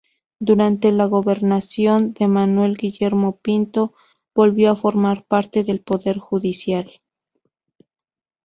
Durante 0.39 0.91
la 0.91 1.05
gobernación 1.05 2.13
de 2.15 2.27
Manuel 2.27 2.75
Guillermo 2.75 3.37
Pinto 3.39 3.93
volvió 4.33 4.71
a 4.71 4.75
formar 4.75 5.25
parte 5.25 5.63
del 5.63 5.79
poder 5.81 6.17
judicial. 6.17 6.89